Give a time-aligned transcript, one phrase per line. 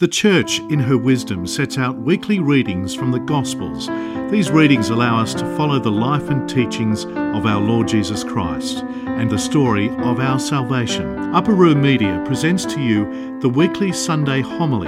[0.00, 3.88] The Church, in her wisdom, sets out weekly readings from the Gospels.
[4.30, 8.84] These readings allow us to follow the life and teachings of our Lord Jesus Christ
[9.06, 11.18] and the story of our salvation.
[11.34, 14.86] Upper Room Media presents to you the weekly Sunday homily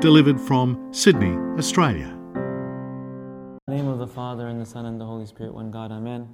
[0.00, 2.06] delivered from Sydney, Australia.
[2.06, 5.90] In the name of the Father, and the Son, and the Holy Spirit, one God,
[5.90, 6.28] Amen.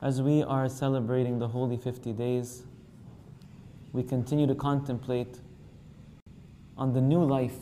[0.00, 2.66] As we are celebrating the Holy 50 Days,
[3.92, 5.40] we continue to contemplate
[6.76, 7.56] on the new life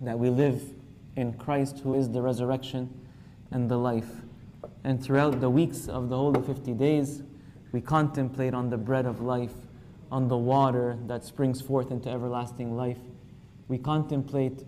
[0.00, 0.62] that we live
[1.16, 2.88] in Christ, who is the resurrection
[3.50, 4.08] and the life.
[4.84, 7.22] And throughout the weeks of the Holy 50 Days,
[7.72, 9.52] we contemplate on the bread of life,
[10.12, 12.98] on the water that springs forth into everlasting life.
[13.66, 14.62] We contemplate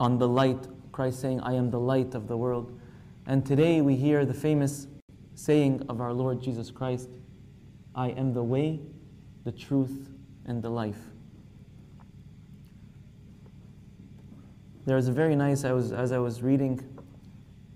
[0.00, 2.78] on the light, Christ saying, I am the light of the world.
[3.26, 4.88] And today we hear the famous
[5.34, 7.08] saying of our Lord Jesus Christ
[7.94, 8.80] I am the way,
[9.48, 10.10] the truth,
[10.44, 11.00] and the life.
[14.84, 16.84] There was a very nice, I was, as I was reading,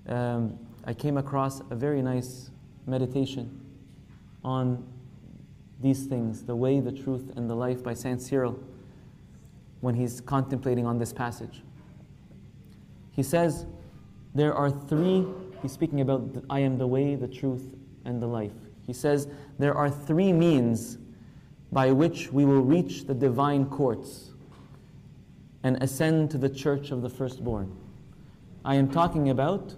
[0.06, 2.51] um, I came across a very nice
[2.87, 3.59] meditation
[4.45, 4.87] on
[5.81, 8.62] these things the way, the truth, and the life by Saint Cyril
[9.81, 11.62] when he's contemplating on this passage.
[13.12, 13.64] He says,
[14.34, 15.25] There are three,
[15.62, 17.64] he's speaking about the, I am the way, the truth,
[18.05, 18.53] and the life.
[18.86, 19.27] He says,
[19.59, 20.98] There are three means
[21.73, 24.31] by which we will reach the divine courts
[25.62, 27.75] and ascend to the church of the firstborn.
[28.64, 29.75] I am talking about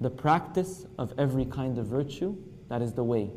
[0.00, 2.36] the practice of every kind of virtue,
[2.68, 3.30] that is the way.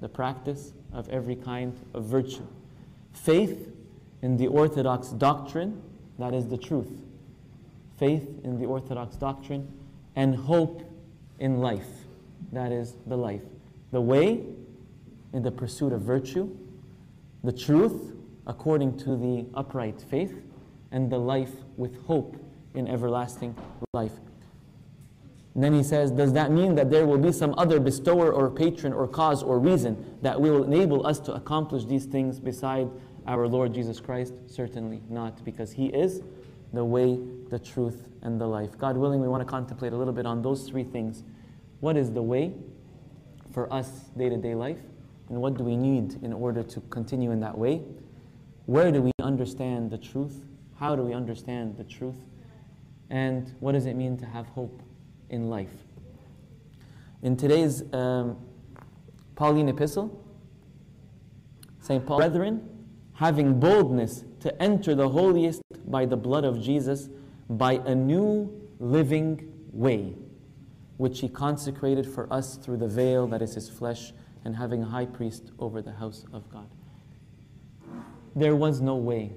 [0.00, 2.46] The practice of every kind of virtue.
[3.12, 3.68] Faith
[4.22, 5.82] in the orthodox doctrine,
[6.18, 7.02] that is the truth.
[7.98, 9.66] Faith in the orthodox doctrine,
[10.16, 10.82] and hope
[11.38, 11.88] in life,
[12.52, 13.42] that is the life.
[13.92, 14.44] The way
[15.32, 16.56] in the pursuit of virtue,
[17.42, 18.10] the truth
[18.50, 20.42] according to the upright faith,
[20.92, 22.36] and the life with hope
[22.74, 23.54] in everlasting
[23.92, 24.12] life.
[25.54, 28.50] And then he says, Does that mean that there will be some other bestower or
[28.50, 32.88] patron or cause or reason that will enable us to accomplish these things beside
[33.26, 34.34] our Lord Jesus Christ?
[34.46, 36.22] Certainly not, because He is
[36.72, 37.18] the way,
[37.50, 38.76] the truth, and the life.
[38.78, 41.22] God willing, we want to contemplate a little bit on those three things.
[41.80, 42.52] What is the way
[43.52, 44.78] for us day to day life?
[45.30, 47.82] And what do we need in order to continue in that way?
[48.66, 50.44] Where do we understand the truth?
[50.76, 52.16] How do we understand the truth?
[53.10, 54.82] And what does it mean to have hope
[55.30, 55.72] in life?
[57.22, 58.38] In today's um,
[59.36, 60.24] Pauline epistle,
[61.80, 62.04] St.
[62.04, 62.68] Paul, brethren,
[63.12, 67.08] having boldness to enter the holiest by the blood of Jesus,
[67.48, 70.14] by a new living way,
[70.96, 74.12] which he consecrated for us through the veil that is his flesh,
[74.44, 76.68] and having a high priest over the house of God.
[78.34, 79.32] There was no way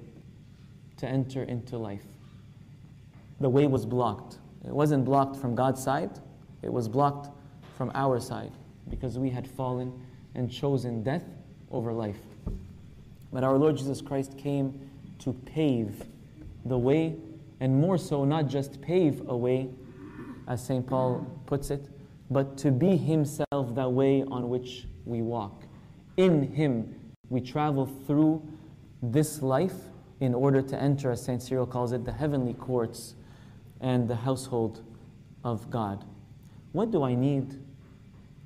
[0.98, 2.04] to enter into life.
[3.40, 4.38] The way was blocked.
[4.64, 6.18] It wasn't blocked from God's side,
[6.62, 7.28] it was blocked
[7.76, 8.52] from our side
[8.88, 9.92] because we had fallen
[10.34, 11.24] and chosen death
[11.70, 12.18] over life.
[13.32, 14.90] But our Lord Jesus Christ came
[15.20, 16.04] to pave
[16.64, 17.16] the way,
[17.60, 19.68] and more so, not just pave a way,
[20.46, 20.86] as St.
[20.86, 21.88] Paul puts it,
[22.30, 25.64] but to be Himself that way on which we walk.
[26.16, 26.94] In Him,
[27.28, 28.42] we travel through
[29.02, 29.74] this life
[30.20, 31.42] in order to enter, as St.
[31.42, 33.14] Cyril calls it, the heavenly courts
[33.80, 34.82] and the household
[35.42, 36.04] of God.
[36.72, 37.60] What do I need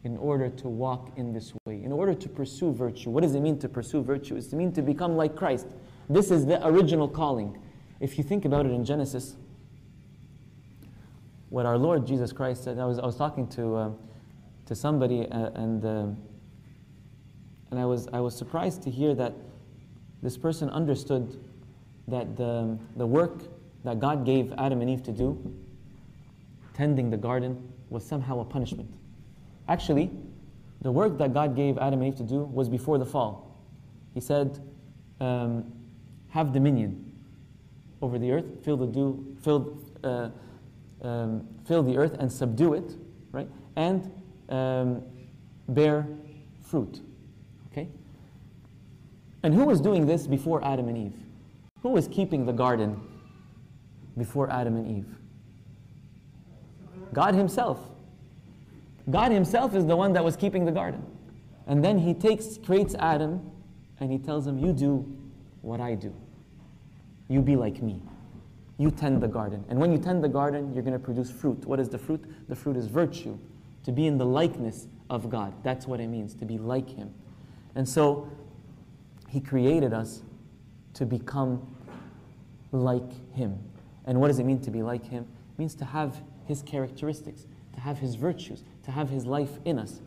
[0.04, 1.82] in order to walk in this way?
[1.82, 3.10] In order to pursue virtue.
[3.10, 4.36] What does it mean to pursue virtue?
[4.36, 5.66] It's to mean to become like Christ.
[6.08, 7.58] This is the original calling.
[8.00, 9.36] If you think about it in Genesis,
[11.50, 13.90] what our Lord Jesus Christ said, I was, I was talking to, uh,
[14.66, 16.06] to somebody uh, and, uh,
[17.70, 19.34] and I, was, I was surprised to hear that
[20.22, 21.38] this person understood
[22.08, 23.42] that the, the work
[23.84, 25.54] that God gave Adam and Eve to do,
[26.74, 28.90] tending the garden, was somehow a punishment.
[29.68, 30.10] Actually,
[30.80, 33.56] the work that God gave Adam and Eve to do was before the fall.
[34.14, 34.58] He said,
[35.20, 35.72] um,
[36.30, 37.04] Have dominion
[38.00, 40.30] over the earth, fill the, dew, fill, uh,
[41.02, 42.96] um, fill the earth and subdue it,
[43.32, 43.48] right?
[43.76, 44.10] And
[44.48, 45.02] um,
[45.68, 46.06] bear
[46.62, 47.00] fruit.
[49.42, 51.16] And who was doing this before Adam and Eve?
[51.82, 53.00] Who was keeping the garden
[54.16, 55.06] before Adam and Eve?
[57.12, 57.78] God Himself.
[59.10, 61.04] God Himself is the one that was keeping the garden.
[61.66, 63.50] And then He takes, creates Adam,
[64.00, 65.06] and He tells him, You do
[65.62, 66.14] what I do.
[67.28, 68.02] You be like me.
[68.78, 69.64] You tend the garden.
[69.68, 71.64] And when you tend the garden, you're going to produce fruit.
[71.64, 72.24] What is the fruit?
[72.48, 73.38] The fruit is virtue.
[73.84, 75.52] To be in the likeness of God.
[75.62, 77.12] That's what it means, to be like Him.
[77.74, 78.30] And so,
[79.28, 80.22] He created us
[80.94, 81.66] to become
[82.72, 83.58] like Him.
[84.04, 85.24] And what does it mean to be like Him?
[85.24, 89.78] It means to have His characteristics, to have His virtues, to have His life in
[89.78, 90.00] us.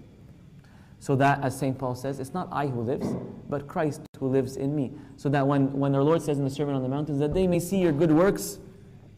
[1.00, 1.78] So that, as St.
[1.78, 3.08] Paul says, it's not I who lives,
[3.50, 4.92] but Christ who lives in me.
[5.18, 7.48] So that when, when our Lord says in the Sermon on the Mount, that they
[7.48, 8.60] may see your good works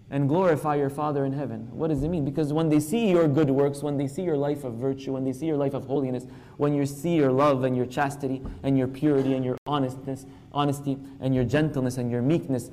[0.09, 1.67] and glorify your Father in heaven.
[1.71, 2.23] What does it mean?
[2.23, 5.23] Because when they see your good works, when they see your life of virtue, when
[5.23, 6.25] they see your life of holiness,
[6.57, 10.97] when you see your love and your chastity and your purity and your honestness, honesty
[11.19, 12.69] and your gentleness and your meekness,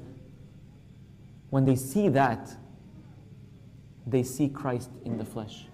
[1.48, 2.50] when they see that,
[4.06, 5.66] they see Christ in the flesh.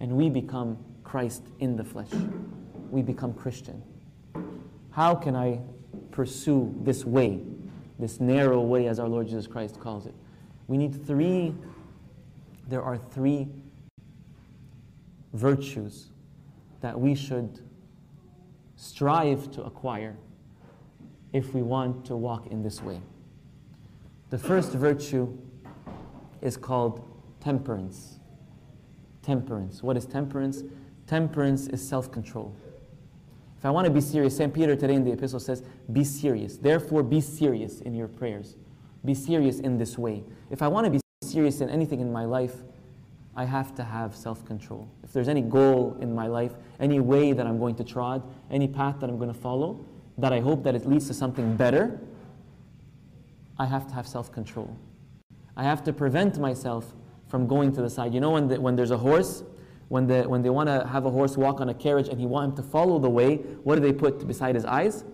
[0.00, 2.10] And we become Christ in the flesh.
[2.90, 3.82] We become Christian.
[4.90, 5.60] How can I
[6.10, 7.40] pursue this way,
[7.98, 10.14] this narrow way, as our Lord Jesus Christ calls it?
[10.66, 11.54] We need three,
[12.68, 13.48] there are three
[15.32, 16.08] virtues
[16.80, 17.60] that we should
[18.76, 20.16] strive to acquire
[21.32, 23.00] if we want to walk in this way.
[24.30, 25.36] The first virtue
[26.40, 27.08] is called
[27.40, 28.18] temperance.
[29.22, 29.82] Temperance.
[29.82, 30.62] What is temperance?
[31.06, 32.54] Temperance is self control.
[33.58, 34.52] If I want to be serious, St.
[34.52, 35.62] Peter today in the epistle says,
[35.92, 36.56] Be serious.
[36.56, 38.56] Therefore, be serious in your prayers.
[39.04, 40.24] Be serious in this way.
[40.50, 42.54] If I want to be serious in anything in my life,
[43.36, 44.88] I have to have self control.
[45.02, 48.68] If there's any goal in my life, any way that I'm going to trod, any
[48.68, 49.84] path that I'm going to follow,
[50.18, 52.00] that I hope that it leads to something better,
[53.58, 54.76] I have to have self control.
[55.56, 56.94] I have to prevent myself
[57.28, 58.14] from going to the side.
[58.14, 59.42] You know, when, the, when there's a horse,
[59.88, 62.26] when, the, when they want to have a horse walk on a carriage and he
[62.26, 65.04] want him to follow the way, what do they put beside his eyes?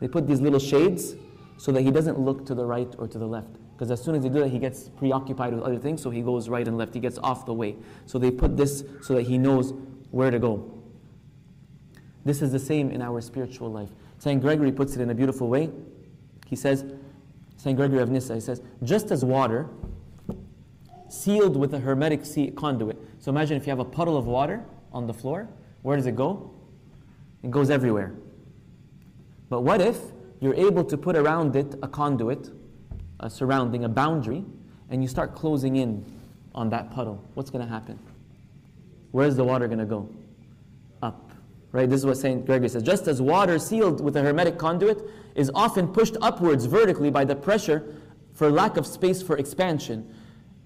[0.00, 1.14] They put these little shades
[1.56, 3.56] so that he doesn't look to the right or to the left.
[3.74, 6.22] Because as soon as they do that, he gets preoccupied with other things, so he
[6.22, 6.94] goes right and left.
[6.94, 7.76] He gets off the way.
[8.06, 9.74] So they put this so that he knows
[10.10, 10.70] where to go.
[12.24, 13.90] This is the same in our spiritual life.
[14.18, 14.40] St.
[14.40, 15.70] Gregory puts it in a beautiful way.
[16.46, 16.84] He says,
[17.56, 17.76] St.
[17.76, 19.68] Gregory of Nyssa, he says, just as water
[21.08, 22.22] sealed with a hermetic
[22.56, 22.96] conduit.
[23.18, 25.48] So imagine if you have a puddle of water on the floor,
[25.82, 26.50] where does it go?
[27.42, 28.14] It goes everywhere.
[29.48, 29.98] But what if
[30.44, 32.50] you're able to put around it a conduit
[33.20, 34.44] a surrounding, a boundary,
[34.90, 36.04] and you start closing in
[36.54, 37.98] on that puddle, what's going to happen?
[39.10, 40.08] Where's the water going to go?
[41.02, 41.32] Up.
[41.72, 41.88] Right?
[41.88, 42.44] This is what St.
[42.46, 42.82] Gregory says.
[42.82, 45.02] Just as water sealed with a hermetic conduit
[45.34, 47.96] is often pushed upwards vertically by the pressure
[48.32, 50.12] for lack of space for expansion,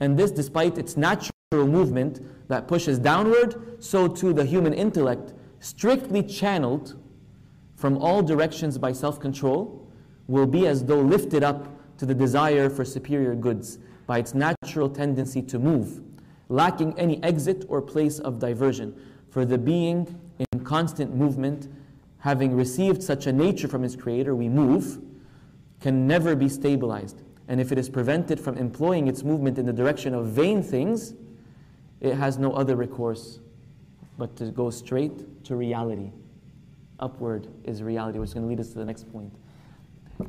[0.01, 6.23] and this despite its natural movement that pushes downward, so too the human intellect, strictly
[6.23, 6.97] channeled
[7.79, 9.89] from all directions by self control,
[10.27, 13.79] will be as though lifted up to the desire for superior goods
[14.09, 16.03] by its natural tendency to move,
[16.49, 19.01] lacking any exit or place of diversion.
[19.31, 20.19] For the being
[20.53, 21.69] in constant movement,
[22.19, 25.01] having received such a nature from his Creator, we move,
[25.81, 27.23] can never be stabilized.
[27.47, 31.15] And if it is prevented from employing its movement in the direction of vain things,
[32.01, 33.39] it has no other recourse
[34.19, 36.11] but to go straight to reality.
[37.01, 39.33] Upward is reality, which is going to lead us to the next point.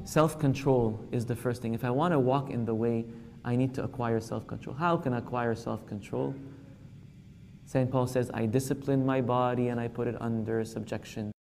[0.04, 1.74] Self control is the first thing.
[1.74, 3.06] If I want to walk in the way,
[3.44, 4.75] I need to acquire self control.
[4.75, 6.36] How can I acquire self control?
[7.66, 7.89] St.
[7.92, 11.31] Paul says, I discipline my body and I put it under subjection.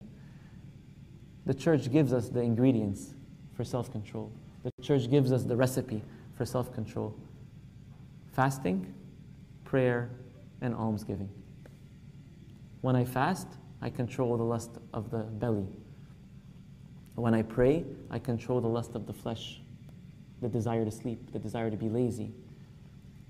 [1.45, 3.15] The church gives us the ingredients
[3.55, 4.31] for self control,
[4.63, 6.03] the church gives us the recipe
[6.35, 7.15] for self control
[8.31, 8.93] fasting,
[9.65, 10.09] prayer,
[10.61, 11.29] and almsgiving.
[12.81, 13.47] When I fast,
[13.81, 15.67] I control the lust of the belly.
[17.15, 19.61] When I pray, I control the lust of the flesh,
[20.41, 22.31] the desire to sleep, the desire to be lazy.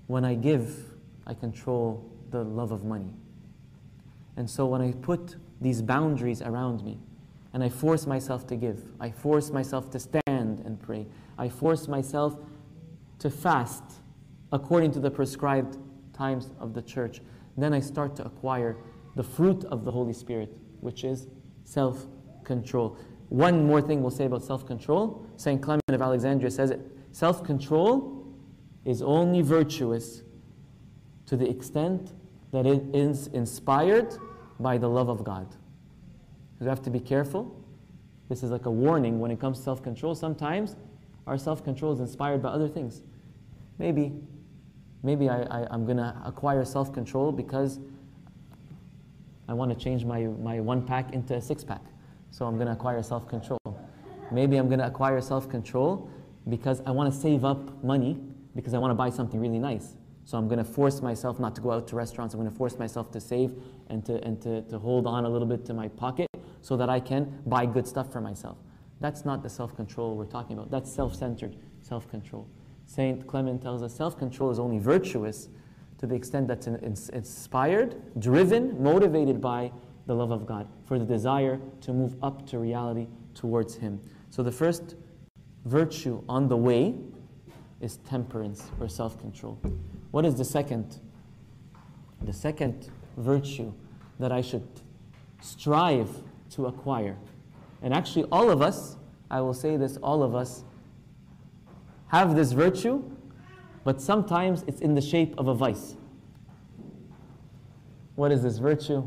[0.06, 0.92] When I give,
[1.26, 3.12] I control the love of money.
[4.36, 6.98] And so when I put these boundaries around me,
[7.52, 10.22] and I force myself to give, I force myself to stand
[10.64, 12.36] and pray, I force myself
[13.18, 13.82] to fast
[14.52, 15.78] according to the prescribed
[16.12, 17.20] times of the church,
[17.56, 18.76] then I start to acquire
[19.16, 21.26] the fruit of the Holy Spirit, which is
[21.64, 22.06] self
[22.44, 22.96] control.
[23.28, 25.24] One more thing we'll say about self control.
[25.36, 25.62] St.
[25.62, 26.80] Clement of Alexandria says it
[27.12, 28.26] self control
[28.84, 30.22] is only virtuous
[31.26, 32.12] to the extent
[32.52, 34.16] that it is inspired
[34.58, 35.46] by the love of God.
[36.60, 37.56] You have to be careful.
[38.28, 40.14] This is like a warning when it comes to self control.
[40.14, 40.76] Sometimes
[41.26, 43.02] our self control is inspired by other things.
[43.78, 44.12] Maybe,
[45.02, 47.78] maybe I, I, am going to acquire self control because
[49.50, 51.82] I want to change my, my one pack into a six pack.
[52.30, 53.58] So I'm going to acquire self control.
[54.30, 56.08] Maybe I'm going to acquire self control
[56.48, 58.16] because I want to save up money
[58.54, 59.96] because I want to buy something really nice.
[60.24, 62.32] So I'm going to force myself not to go out to restaurants.
[62.32, 63.54] I'm going to force myself to save
[63.88, 66.28] and, to, and to, to hold on a little bit to my pocket
[66.62, 68.56] so that I can buy good stuff for myself.
[69.00, 70.70] That's not the self control we're talking about.
[70.70, 72.46] That's self centered self control.
[72.86, 75.48] Saint Clement tells us self control is only virtuous
[76.00, 79.70] to the extent that's inspired, driven, motivated by
[80.06, 84.00] the love of God, for the desire to move up to reality towards Him.
[84.30, 84.94] So the first
[85.66, 86.94] virtue on the way
[87.82, 89.60] is temperance or self control.
[90.10, 91.00] What is the second?
[92.22, 92.88] The second
[93.18, 93.70] virtue
[94.18, 94.66] that I should
[95.42, 96.08] strive
[96.52, 97.18] to acquire.
[97.82, 98.96] And actually, all of us,
[99.30, 100.64] I will say this, all of us
[102.06, 103.04] have this virtue,
[103.84, 105.96] but sometimes it's in the shape of a vice.
[108.14, 109.06] What is this virtue?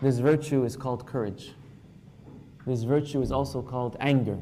[0.00, 1.52] This virtue is called courage.
[2.66, 4.38] This virtue is also called anger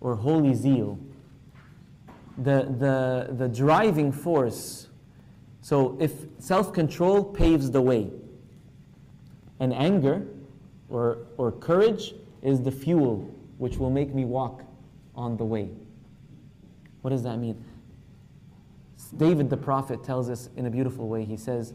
[0.00, 0.98] or holy zeal.
[2.38, 4.88] The, the, the driving force.
[5.60, 8.10] So, if self control paves the way,
[9.60, 10.26] and anger
[10.88, 13.28] or, or courage is the fuel
[13.58, 14.62] which will make me walk
[15.14, 15.70] on the way.
[17.02, 17.62] What does that mean?
[19.16, 21.24] David the prophet tells us in a beautiful way.
[21.24, 21.74] He says,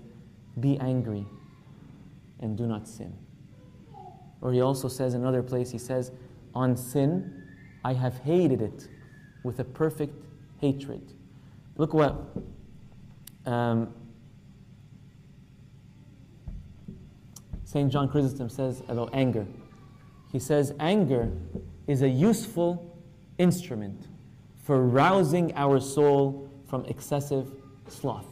[0.60, 1.26] Be angry
[2.40, 3.14] and do not sin.
[4.42, 6.12] Or he also says in another place, he says,
[6.54, 7.44] On sin,
[7.84, 8.88] I have hated it
[9.44, 10.14] with a perfect
[10.60, 11.14] hatred.
[11.78, 12.16] Look what
[13.46, 13.94] um,
[17.64, 17.92] St.
[17.92, 19.48] John Chrysostom says about anger.
[20.32, 21.32] He says, Anger
[21.88, 22.98] is a useful
[23.38, 24.08] instrument
[24.64, 27.52] for rousing our soul from excessive
[27.88, 28.26] sloth.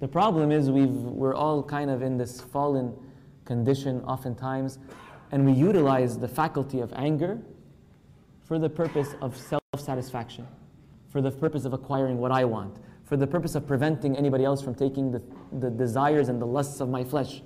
[0.00, 2.92] The problem is we've, we're all kind of in this fallen
[3.44, 4.80] condition oftentimes,
[5.30, 7.38] and we utilize the faculty of anger
[8.42, 10.44] for the purpose of self satisfaction,
[11.08, 14.60] for the purpose of acquiring what I want, for the purpose of preventing anybody else
[14.60, 15.22] from taking the,
[15.60, 17.42] the desires and the lusts of my flesh.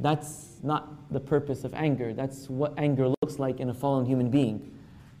[0.00, 2.14] That's not the purpose of anger.
[2.14, 4.74] That's what anger looks like in a fallen human being.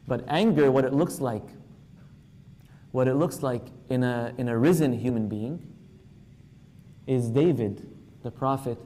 [0.06, 1.44] But anger, what it looks like,
[2.92, 5.66] what it looks like in a, in a risen human being,
[7.06, 7.88] is David,
[8.22, 8.78] the prophet,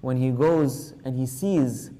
[0.00, 1.90] when he goes and he sees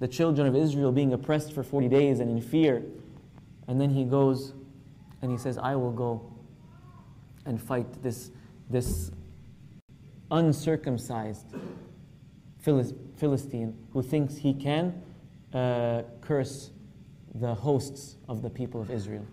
[0.00, 2.82] the children of Israel being oppressed for 40 days and in fear.
[3.66, 4.54] And then he goes
[5.20, 6.32] and he says, I will go
[7.44, 8.30] and fight this,
[8.70, 9.10] this
[10.30, 11.46] uncircumcised
[12.60, 15.02] Philistine who thinks he can
[15.52, 16.70] uh, curse
[17.34, 19.26] the hosts of the people of Israel.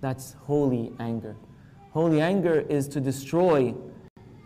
[0.00, 1.36] That's holy anger.
[1.90, 3.74] Holy anger is to destroy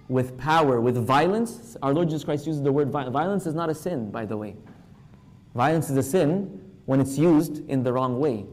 [0.09, 1.77] with power, with violence.
[1.83, 3.13] Our Lord Jesus Christ uses the word violence.
[3.13, 4.57] Violence is not a sin, by the way.
[5.55, 8.47] Violence is a sin when it's used in the wrong way,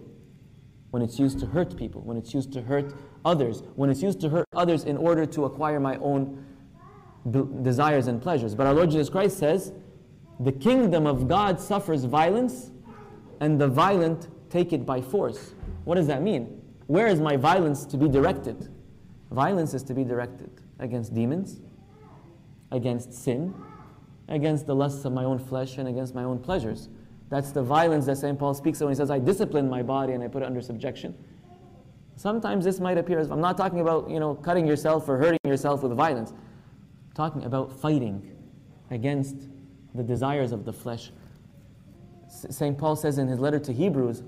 [0.92, 2.94] when it's used to hurt people, when it's used to hurt
[3.26, 6.46] others, when it's used to hurt others in order to acquire my own
[7.64, 8.56] desires and pleasures.
[8.56, 9.74] But our Lord Jesus Christ says,
[10.40, 12.72] the kingdom of God suffers violence,
[13.42, 15.54] and the violent take it by force.
[15.84, 16.59] What does that mean?
[16.90, 18.68] Where is my violence to be directed?
[19.30, 21.60] Violence is to be directed against demons,
[22.72, 23.54] against sin,
[24.28, 26.90] against the lusts of my own flesh, and against my own pleasures.
[27.30, 28.40] That's the violence that St.
[28.40, 30.62] Paul speaks of when he says, I discipline my body and I put it under
[30.62, 31.16] subjection.
[32.16, 35.40] Sometimes this might appear as I'm not talking about you know cutting yourself or hurting
[35.46, 36.34] yourself with violence
[37.14, 38.36] talking about fighting
[38.90, 39.48] against
[39.94, 41.12] the desires of the flesh.
[42.28, 42.76] St.
[42.76, 44.24] Paul says in his letter to Hebrews,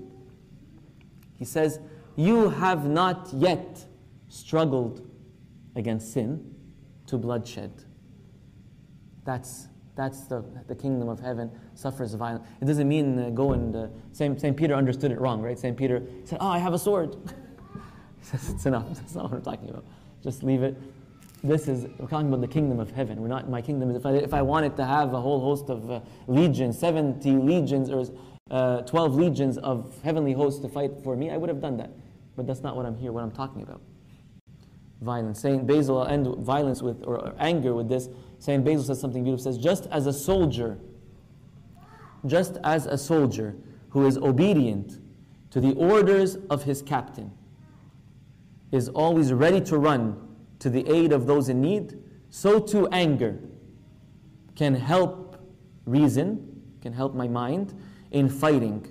[1.40, 1.80] he says,
[2.16, 3.84] You have not yet
[4.28, 5.08] struggled
[5.76, 6.54] against sin
[7.06, 7.72] to bloodshed.
[9.24, 12.46] That's, that's the, the kingdom of heaven suffers violence.
[12.60, 13.74] It doesn't mean uh, go and.
[13.74, 14.40] Uh, St.
[14.40, 14.56] St.
[14.56, 15.58] Peter understood it wrong, right?
[15.58, 15.76] St.
[15.76, 17.16] Peter said, Oh, I have a sword.
[18.18, 18.86] he says, It's enough.
[18.94, 19.84] That's not what I'm talking about.
[20.22, 20.76] Just leave it
[21.44, 23.20] this is, we're talking about the kingdom of heaven.
[23.20, 25.70] We're not, my kingdom is, if I, if I wanted to have a whole host
[25.70, 28.04] of uh, legions, 70 legions or
[28.50, 31.90] uh, 12 legions of heavenly hosts to fight for me, I would have done that.
[32.36, 33.80] But that's not what I'm here, what I'm talking about.
[35.00, 35.40] Violence.
[35.40, 38.08] Saint Basil, I'll end violence with, or, or anger with this.
[38.38, 39.42] Saint Basil says something beautiful.
[39.42, 40.78] Says, just as a soldier,
[42.26, 43.56] just as a soldier
[43.90, 44.98] who is obedient
[45.50, 47.30] to the orders of his captain
[48.70, 51.98] is always ready to run to the aid of those in need,
[52.30, 53.38] so too anger
[54.54, 55.36] can help
[55.84, 57.74] reason, can help my mind
[58.12, 58.86] in fighting,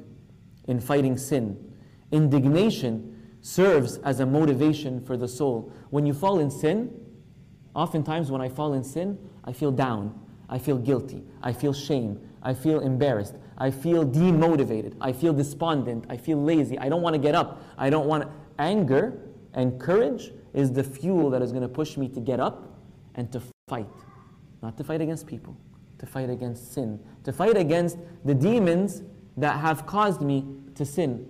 [0.68, 1.74] in fighting sin.
[2.12, 5.72] Indignation serves as a motivation for the soul.
[5.90, 6.94] When you fall in sin,
[7.74, 12.20] oftentimes when I fall in sin, I feel down, I feel guilty, I feel shame,
[12.44, 17.14] I feel embarrassed, I feel demotivated, I feel despondent, I feel lazy, I don't want
[17.14, 18.28] to get up, I don't want.
[18.60, 19.18] Anger
[19.54, 22.80] and courage is the fuel that is going to push me to get up
[23.16, 23.88] and to fight.
[24.62, 25.58] Not to fight against people,
[26.02, 29.04] to fight against sin, to fight against the demons
[29.38, 30.44] that have caused me
[30.74, 31.30] to sin.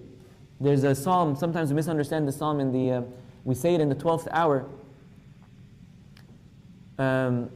[0.61, 3.01] There's a psalm, sometimes we misunderstand the psalm in the, uh,
[3.43, 4.65] we say it in the 12th hour.
[6.97, 7.49] Um,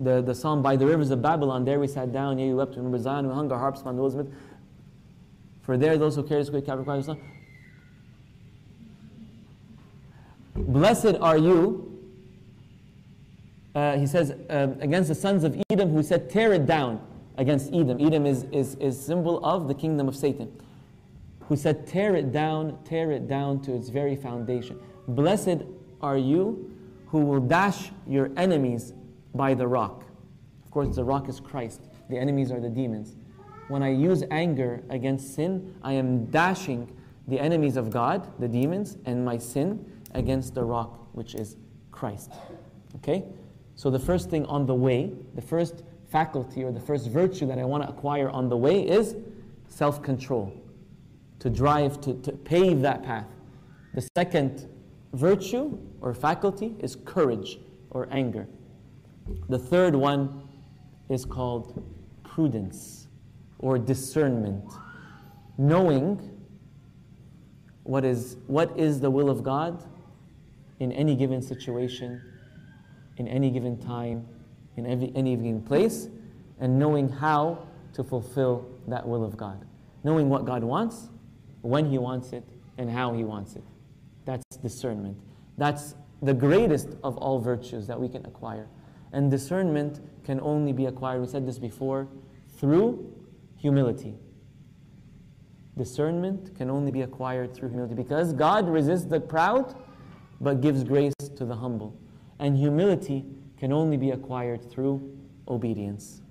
[0.00, 2.76] the, the psalm, By the rivers of Babylon, there we sat down, yea, we wept,
[2.76, 4.30] remember Zion, we hung our harps upon the Elizabeth.
[5.62, 7.16] For there those who carry great capital
[10.54, 11.89] Blessed are you,
[13.74, 17.00] uh, he says, uh, against the sons of Edom who said, tear it down
[17.36, 18.00] against Edom.
[18.00, 20.50] Edom is, is, is symbol of the kingdom of Satan.
[21.48, 24.78] Who said, tear it down, tear it down to its very foundation.
[25.08, 25.62] Blessed
[26.00, 26.72] are you
[27.06, 28.92] who will dash your enemies
[29.34, 30.04] by the rock.
[30.64, 31.82] Of course, the rock is Christ.
[32.08, 33.16] The enemies are the demons.
[33.68, 36.96] When I use anger against sin, I am dashing
[37.28, 41.56] the enemies of God, the demons, and my sin against the rock, which is
[41.92, 42.32] Christ.
[42.96, 43.24] Okay?
[43.80, 47.58] So the first thing on the way, the first faculty or the first virtue that
[47.58, 49.16] I want to acquire on the way is
[49.68, 50.52] self control.
[51.38, 53.24] To drive, to, to pave that path.
[53.94, 54.68] The second
[55.14, 57.58] virtue or faculty is courage
[57.88, 58.46] or anger.
[59.48, 60.46] The third one
[61.08, 61.82] is called
[62.22, 63.08] prudence
[63.60, 64.74] or discernment.
[65.56, 66.38] Knowing
[67.84, 69.82] what is, what is the will of God
[70.80, 72.20] in any given situation,
[73.20, 74.26] in any given time,
[74.78, 76.08] in every, any given place,
[76.58, 77.58] and knowing how
[77.92, 79.62] to fulfill that will of God.
[80.04, 81.10] Knowing what God wants,
[81.60, 82.42] when He wants it,
[82.78, 83.62] and how He wants it.
[84.24, 85.18] That's discernment.
[85.58, 88.66] That's the greatest of all virtues that we can acquire.
[89.12, 92.08] And discernment can only be acquired, we said this before,
[92.56, 93.14] through
[93.58, 94.14] humility.
[95.76, 99.74] Discernment can only be acquired through humility because God resists the proud
[100.40, 101.99] but gives grace to the humble.
[102.40, 103.24] And humility
[103.58, 105.16] can only be acquired through
[105.46, 106.22] obedience.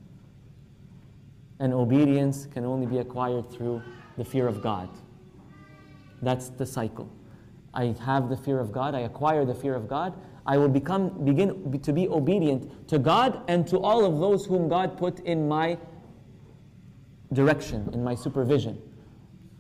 [1.60, 3.84] And obedience can only be acquired through
[4.18, 4.90] the fear of God.
[6.22, 7.10] That's the cycle.
[7.74, 10.14] I have the fear of God, I acquire the fear of God,
[10.48, 14.68] I will become, begin to be obedient to God and to all of those whom
[14.68, 15.78] God put in my
[17.34, 18.82] direction, in my supervision.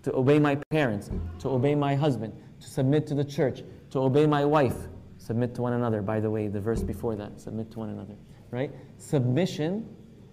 [0.03, 4.25] To obey my parents, to obey my husband, to submit to the church, to obey
[4.25, 4.87] my wife,
[5.29, 6.01] submit to one another.
[6.01, 8.15] By the way, the verse before that, submit to one another.
[8.49, 8.71] Right?
[8.97, 9.87] Submission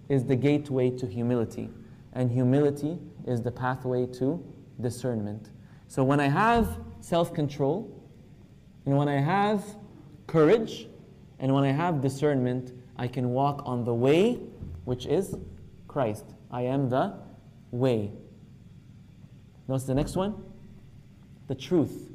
[0.09, 1.69] is the gateway to humility,
[2.13, 4.43] and humility is the pathway to
[4.81, 5.51] discernment.
[5.87, 7.93] So when I have self control,
[8.87, 9.63] and when I have
[10.25, 10.87] courage,
[11.37, 14.39] and when I have discernment, I can walk on the way,
[14.85, 15.35] which is
[15.87, 16.25] Christ.
[16.49, 17.13] I am the
[17.69, 18.13] way.
[19.67, 20.43] Notice the next one?
[21.47, 22.09] The truth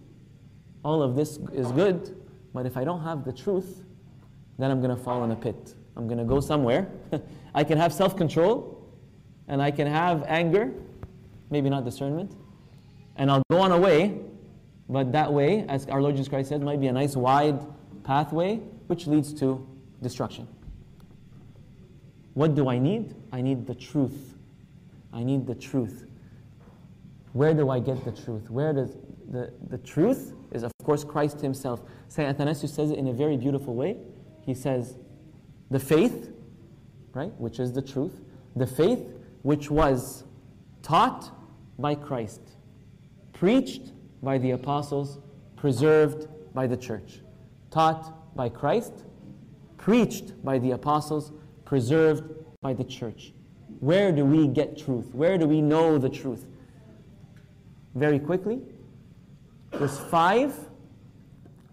[0.84, 2.21] all of this is good,
[2.52, 3.82] but if I don't have the truth,
[4.58, 5.74] then I'm going to fall in a pit.
[5.96, 6.88] I'm going to go somewhere.
[7.54, 8.78] I can have self control
[9.48, 10.72] and I can have anger,
[11.50, 12.32] maybe not discernment,
[13.16, 14.18] and I'll go on a way,
[14.88, 17.60] but that way, as our Lord Jesus Christ said, might be a nice wide
[18.04, 19.66] pathway which leads to
[20.02, 20.46] destruction.
[22.34, 23.14] What do I need?
[23.32, 24.34] I need the truth.
[25.12, 26.06] I need the truth.
[27.32, 28.50] Where do I get the truth?
[28.50, 28.96] Where does
[29.30, 31.82] the, the truth is, of course, Christ Himself.
[32.08, 32.28] St.
[32.28, 33.96] Athanasius says it in a very beautiful way.
[34.44, 34.96] He says,
[35.70, 36.32] The faith,
[37.14, 38.20] right, which is the truth,
[38.56, 39.00] the faith
[39.42, 40.24] which was
[40.82, 41.30] taught
[41.78, 42.40] by Christ,
[43.32, 45.18] preached by the apostles,
[45.56, 47.20] preserved by the church.
[47.70, 48.92] Taught by Christ,
[49.78, 51.32] preached by the apostles,
[51.64, 52.24] preserved
[52.60, 53.32] by the church.
[53.80, 55.12] Where do we get truth?
[55.12, 56.46] Where do we know the truth?
[57.94, 58.60] Very quickly,
[59.72, 60.54] there's five,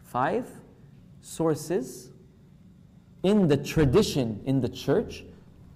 [0.04, 0.50] five
[1.22, 2.10] sources
[3.24, 5.24] in the tradition in the church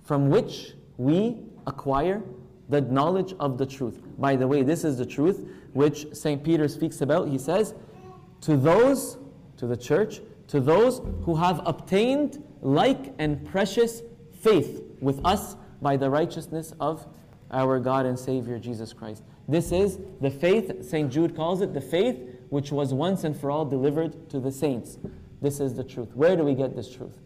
[0.04, 2.22] from which we acquire
[2.70, 4.02] the knowledge of the truth.
[4.18, 6.44] By the way, this is the truth which St.
[6.44, 7.28] Peter speaks about.
[7.28, 7.74] He says,
[8.42, 9.18] To those,
[9.58, 14.02] to the church, to those who have obtained like and precious
[14.40, 17.06] faith with us by the righteousness of
[17.52, 19.24] our God and Savior Jesus Christ.
[19.48, 21.12] This is the faith, St.
[21.12, 24.98] Jude calls it, the faith which was once and for all delivered to the saints.
[25.42, 26.16] This is the truth.
[26.16, 27.20] Where do we get this truth?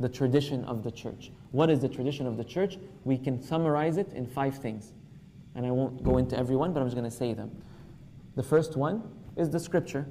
[0.00, 1.30] The tradition of the church.
[1.52, 2.78] What is the tradition of the church?
[3.04, 4.92] We can summarize it in five things.
[5.54, 7.50] And I won't go into every one, but I'm just going to say them.
[8.34, 9.02] The first one
[9.36, 10.06] is the scripture,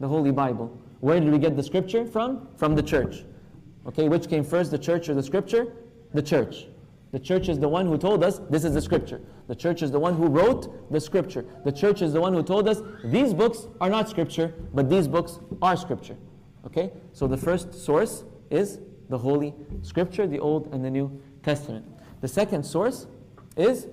[0.00, 0.76] the Holy Bible.
[1.00, 2.48] Where did we get the scripture from?
[2.56, 3.24] From the church.
[3.86, 5.72] Okay, which came first, the church or the scripture?
[6.14, 6.66] The church.
[7.16, 9.22] The church is the one who told us this is the scripture.
[9.48, 11.46] The church is the one who wrote the scripture.
[11.64, 15.08] The church is the one who told us these books are not scripture, but these
[15.08, 16.18] books are scripture.
[16.66, 16.92] Okay?
[17.14, 21.10] So the first source is the Holy Scripture, the Old and the New
[21.42, 21.86] Testament.
[22.20, 23.06] The second source
[23.56, 23.86] is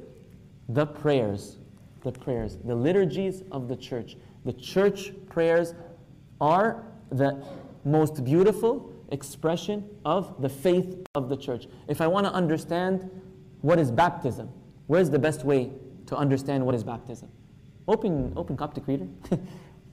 [0.67, 1.59] the prayers,
[2.01, 4.17] the prayers, the liturgies of the church.
[4.43, 5.75] The church prayers
[6.41, 7.41] are the
[7.85, 11.67] most beautiful expression of the faith of the church.
[11.87, 13.09] If I want to understand
[13.61, 14.49] what is baptism,
[14.87, 15.71] where's the best way
[16.07, 17.29] to understand what is baptism?
[17.87, 19.07] Open, open Coptic Reader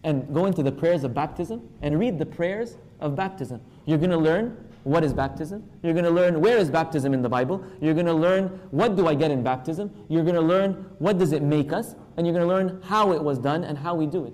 [0.05, 3.61] and go into the prayers of baptism and read the prayers of baptism.
[3.85, 5.69] You're going to learn what is baptism.
[5.83, 7.63] You're going to learn where is baptism in the Bible.
[7.81, 9.91] You're going to learn what do I get in baptism.
[10.09, 11.95] You're going to learn what does it make us.
[12.17, 14.33] And you're going to learn how it was done and how we do it.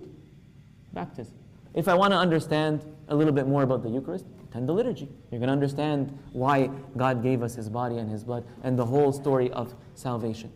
[0.92, 1.34] Baptism.
[1.74, 5.08] If I want to understand a little bit more about the Eucharist, attend the liturgy.
[5.30, 8.86] You're going to understand why God gave us His body and His blood and the
[8.86, 10.52] whole story of salvation.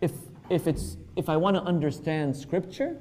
[0.00, 0.12] If,
[0.50, 2.96] if, it's, if I want to understand Scripture,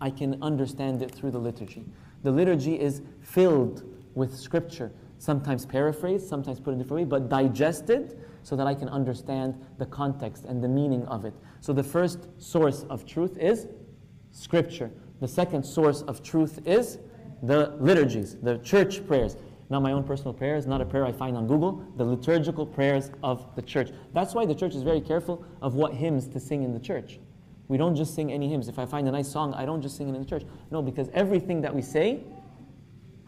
[0.00, 1.84] I can understand it through the liturgy.
[2.22, 3.82] The liturgy is filled
[4.14, 8.74] with Scripture, sometimes paraphrased, sometimes put in a different way, but digested so that I
[8.74, 11.34] can understand the context and the meaning of it.
[11.60, 13.66] So the first source of truth is
[14.32, 14.90] Scripture.
[15.20, 16.98] The second source of truth is
[17.42, 19.36] the liturgies, the church prayers.
[19.70, 23.10] Not my own personal prayers, not a prayer I find on Google, the liturgical prayers
[23.22, 23.90] of the church.
[24.12, 27.20] That's why the church is very careful of what hymns to sing in the church.
[27.68, 28.66] We don't just sing any hymns.
[28.66, 30.42] If I find a nice song, I don't just sing it in the church.
[30.72, 32.24] No, because everything that we say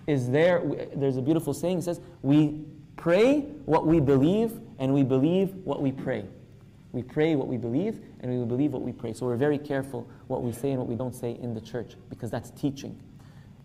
[0.09, 0.63] is there.
[0.97, 2.65] There's a beautiful saying it says, We
[2.97, 6.25] pray what we believe, and we believe what we pray.
[6.91, 9.13] We pray what we believe, and we believe what we pray.
[9.13, 11.95] So we're very careful what we say and what we don't say in the church,
[12.11, 12.99] because that's teaching.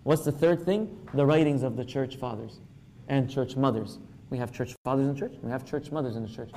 [0.08, 0.98] What's the third thing?
[1.14, 2.62] The writings of the church fathers
[3.10, 4.00] and church mothers.
[4.30, 6.52] We have church fathers in the church, we have church mothers in the church.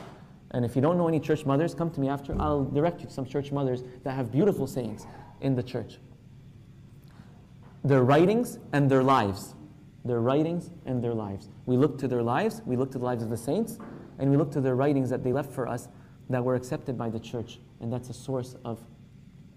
[0.52, 2.40] And if you don't know any church mothers, come to me after.
[2.40, 5.04] I'll direct you to some church mothers that have beautiful sayings
[5.40, 5.98] in the church.
[7.82, 9.56] Their writings and their lives.
[10.04, 11.48] Their writings and their lives.
[11.66, 13.78] We look to their lives, we look to the lives of the saints,
[14.20, 15.88] and we look to their writings that they left for us
[16.28, 17.58] that were accepted by the church.
[17.80, 18.78] And that's a source of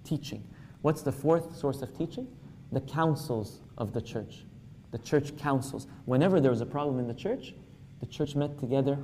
[0.04, 0.48] teaching.
[0.82, 2.28] What's the fourth source of teaching?
[2.72, 4.44] The councils of the church.
[4.92, 5.88] The church councils.
[6.06, 7.54] Whenever there was a problem in the church,
[8.00, 8.98] the church met together,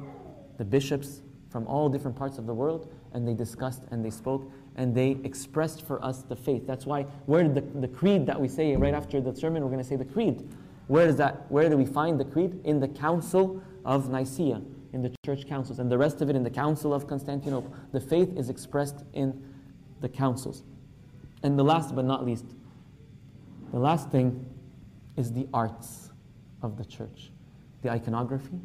[0.57, 4.51] the bishops from all different parts of the world, and they discussed and they spoke
[4.75, 6.65] and they expressed for us the faith.
[6.65, 9.69] That's why, where did the, the creed that we say right after the sermon, we're
[9.69, 10.47] going to say the creed.
[10.87, 11.51] Where is that?
[11.51, 12.61] Where do we find the creed?
[12.63, 14.61] In the Council of Nicaea,
[14.93, 17.73] in the church councils, and the rest of it in the Council of Constantinople.
[17.91, 19.43] The faith is expressed in
[20.01, 20.63] the councils.
[21.43, 22.45] And the last but not least,
[23.71, 24.45] the last thing
[25.19, 26.09] is the arts
[26.61, 27.31] of the church
[27.81, 28.59] the iconography,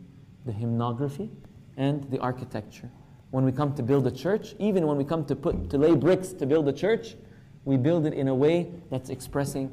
[0.44, 1.30] the hymnography,
[1.76, 2.90] and the architecture.
[3.30, 5.94] When we come to build a church, even when we come to, put, to lay
[5.94, 7.14] bricks to build a church,
[7.64, 9.70] we build it in a way that's expressing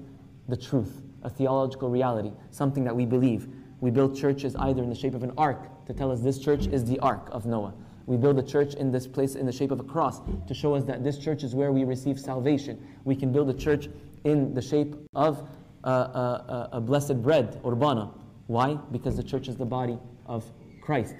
[0.47, 3.47] the truth a theological reality, something that we believe.
[3.79, 6.65] We build churches either in the shape of an ark to tell us this church
[6.67, 7.73] is the ark of Noah.
[8.07, 10.73] We build a church in this place in the shape of a cross to show
[10.73, 12.83] us that this church is where we receive salvation.
[13.05, 13.87] We can build a church
[14.23, 15.47] in the shape of
[15.83, 18.11] a blessed bread, urbana.
[18.47, 18.75] Why?
[18.91, 20.45] Because the church is the body of
[20.81, 21.15] Christ.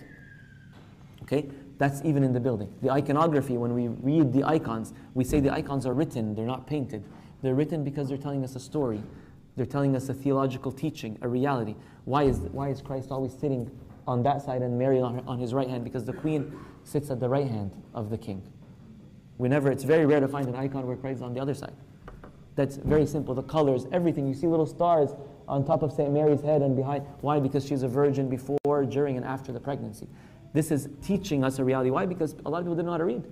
[1.24, 1.50] Okay?
[1.78, 2.72] That's even in the building.
[2.82, 6.68] The iconography, when we read the icons, we say the icons are written, they're not
[6.68, 7.04] painted.
[7.42, 9.02] They're written because they're telling us a story.
[9.56, 11.76] They're telling us a theological teaching, a reality.
[12.06, 13.72] Why is, why is Christ always sitting
[14.08, 15.84] on that side and Mary on, her, on his right hand?
[15.84, 18.44] Because the queen sits at the right hand of the king.
[19.38, 21.74] Whenever it's very rare to find an icon where Christ is on the other side.
[22.56, 23.34] That's very simple.
[23.34, 24.28] The colors, everything.
[24.28, 25.12] You see little stars
[25.48, 26.12] on top of St.
[26.12, 27.06] Mary's head and behind.
[27.22, 27.40] Why?
[27.40, 30.08] Because she's a virgin before, during, and after the pregnancy.
[30.54, 31.90] This is teaching us a reality.
[31.90, 32.06] Why?
[32.06, 33.24] Because a lot of people didn't know how to read.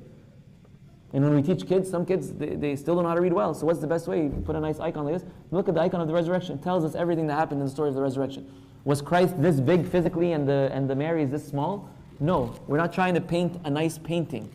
[1.11, 3.33] And when we teach kids, some kids, they, they still don't know how to read
[3.33, 3.53] well.
[3.53, 4.23] So what's the best way?
[4.23, 5.25] You put a nice icon like this.
[5.51, 6.57] Look at the icon of the resurrection.
[6.59, 8.49] It tells us everything that happened in the story of the resurrection.
[8.85, 11.89] Was Christ this big physically and the, and the Mary is this small?
[12.19, 12.55] No.
[12.67, 14.51] We're not trying to paint a nice painting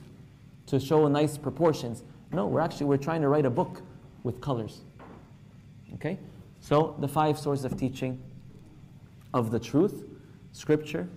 [0.66, 2.04] to show nice proportions.
[2.32, 3.82] No, we're actually, we're trying to write a book
[4.24, 4.80] with colors.
[5.94, 6.18] Okay?
[6.58, 8.20] So the five sources of teaching
[9.32, 10.04] of the truth,
[10.52, 11.08] scripture,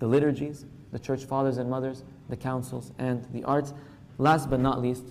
[0.00, 3.72] the liturgies, the church fathers and mothers, the councils, and the arts.
[4.18, 5.04] Last but not least,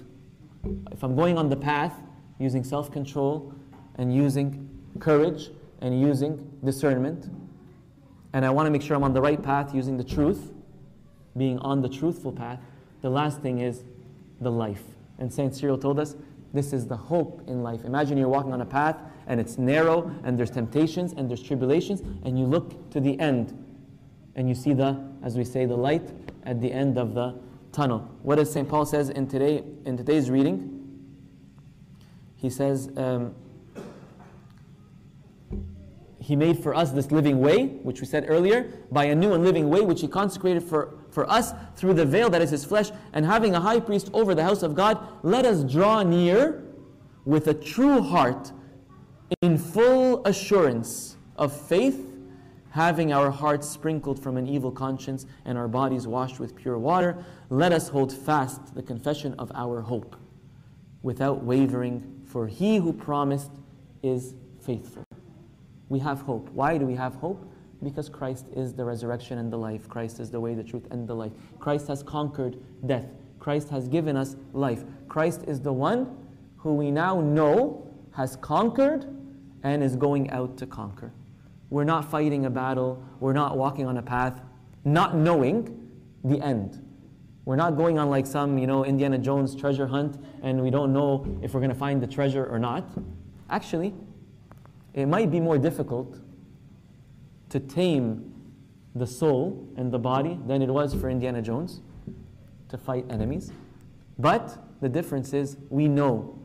[0.92, 1.94] if I'm going on the path
[2.40, 3.54] using self control
[3.96, 5.50] and using courage
[5.82, 7.30] and using discernment,
[8.34, 10.52] and I want to make sure I'm on the right path using the truth,
[11.38, 12.60] being on the truthful path,
[13.02, 13.84] the last thing is
[14.42, 14.84] the life.
[15.20, 15.56] And St.
[15.56, 16.16] Cyril told us
[16.58, 17.86] this is the hope in life.
[17.86, 22.02] Imagine you're walking on a path and it's narrow and there's temptations and there's tribulations,
[22.24, 23.64] and you look to the end
[24.36, 26.10] and you see the, as we say, the light
[26.44, 27.36] at the end of the
[27.72, 28.00] tunnel.
[28.24, 28.68] What does St.
[28.68, 30.74] Paul says in, today, in today's reading?
[32.36, 33.36] He says, um,
[36.20, 39.44] He made for us this living way, which we said earlier, by a new and
[39.44, 42.92] living way which He consecrated for, for us through the veil that is his flesh,
[43.12, 46.64] and having a high priest over the house of God, let us draw near
[47.26, 48.52] with a true heart
[49.42, 52.08] in full assurance of faith,
[52.70, 57.18] having our hearts sprinkled from an evil conscience and our bodies washed with pure water,
[57.50, 60.16] let us hold fast the confession of our hope
[61.02, 63.50] without wavering, for he who promised
[64.04, 65.04] is faithful.
[65.90, 66.48] We have hope.
[66.52, 67.44] Why do we have hope?
[67.84, 69.88] Because Christ is the resurrection and the life.
[69.88, 71.32] Christ is the way, the truth, and the life.
[71.60, 73.06] Christ has conquered death.
[73.40, 74.84] Christ has given us life.
[75.08, 76.18] Christ is the one
[76.58, 79.06] who we now know has conquered
[79.64, 81.12] and is going out to conquer.
[81.70, 84.42] We're not fighting a battle, we're not walking on a path,
[84.86, 85.90] not knowing
[86.24, 86.84] the end.
[87.46, 90.92] We're not going on like some, you know, Indiana Jones treasure hunt and we don't
[90.92, 92.90] know if we're going to find the treasure or not.
[93.50, 93.94] Actually,
[94.94, 96.20] it might be more difficult
[97.50, 98.34] to tame
[98.96, 101.82] the soul and the body than it was for Indiana Jones
[102.70, 103.52] to fight enemies.
[104.20, 106.38] But the difference is we know,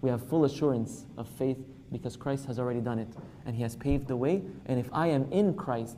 [0.00, 1.58] we have full assurance of faith
[1.92, 3.08] because Christ has already done it
[3.46, 4.42] and He has paved the way.
[4.66, 5.96] And if I am in Christ,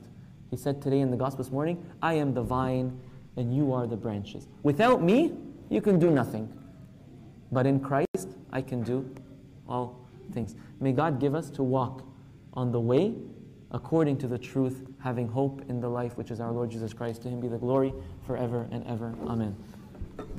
[0.51, 2.98] He said today in the Gospel this morning, I am the vine
[3.37, 4.46] and you are the branches.
[4.62, 5.33] Without me,
[5.70, 6.53] you can do nothing.
[7.51, 9.14] But in Christ, I can do
[9.68, 9.98] all
[10.33, 10.55] things.
[10.81, 12.05] May God give us to walk
[12.55, 13.14] on the way
[13.72, 17.22] according to the truth, having hope in the life which is our Lord Jesus Christ.
[17.22, 17.92] To Him be the glory
[18.26, 19.14] forever and ever.
[19.26, 19.56] Amen.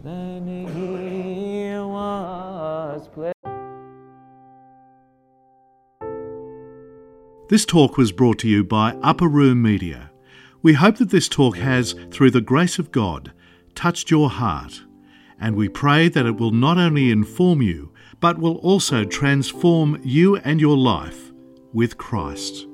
[0.03, 3.09] Then he was.
[7.49, 10.11] This talk was brought to you by Upper Room Media.
[10.61, 13.33] We hope that this talk has, through the grace of God,
[13.75, 14.81] touched your heart,
[15.39, 20.37] and we pray that it will not only inform you, but will also transform you
[20.37, 21.31] and your life
[21.73, 22.65] with Christ.